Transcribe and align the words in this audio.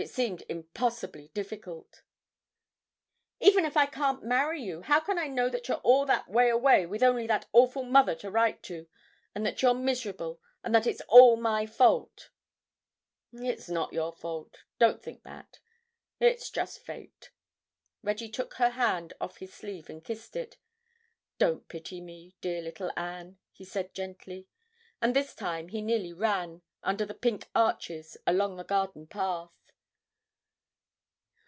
It 0.00 0.08
seemed 0.10 0.44
impossibly 0.48 1.26
difficult. 1.34 2.02
"Even 3.40 3.64
if 3.64 3.76
I 3.76 3.86
can't 3.86 4.22
marry 4.22 4.62
you, 4.62 4.82
how 4.82 5.00
can 5.00 5.18
I 5.18 5.26
know 5.26 5.48
that 5.48 5.66
you're 5.66 5.78
all 5.78 6.06
that 6.06 6.28
way 6.28 6.48
away, 6.50 6.86
with 6.86 7.02
only 7.02 7.26
that 7.26 7.48
awful 7.52 7.82
mother 7.82 8.14
to 8.14 8.30
write 8.30 8.62
to, 8.62 8.86
and 9.34 9.44
that 9.44 9.60
you're 9.60 9.74
miserable, 9.74 10.40
and 10.62 10.72
that 10.72 10.86
it's 10.86 11.00
all 11.08 11.34
my 11.34 11.66
fault?" 11.66 12.30
"It's 13.32 13.68
not 13.68 13.92
your 13.92 14.12
fault. 14.12 14.58
Don't 14.78 15.02
think 15.02 15.24
that. 15.24 15.58
It's 16.20 16.48
just 16.48 16.78
fate." 16.78 17.32
Reggie 18.04 18.28
took 18.30 18.54
her 18.54 18.70
hand 18.70 19.14
off 19.20 19.38
his 19.38 19.52
sleeve 19.52 19.90
and 19.90 20.04
kissed 20.04 20.36
it. 20.36 20.58
"Don't 21.38 21.66
pity 21.66 22.00
me, 22.00 22.36
dear 22.40 22.62
little 22.62 22.92
Anne," 22.96 23.38
he 23.50 23.64
said 23.64 23.94
gently. 23.96 24.46
And 25.02 25.12
this 25.16 25.34
time 25.34 25.70
he 25.70 25.82
nearly 25.82 26.12
ran, 26.12 26.62
under 26.84 27.04
the 27.04 27.14
pink 27.14 27.48
arches, 27.52 28.16
along 28.28 28.54
the 28.54 28.62
garden 28.64 29.08
path. 29.08 29.50